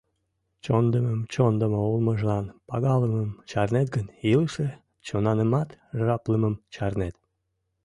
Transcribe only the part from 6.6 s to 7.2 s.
чарнет».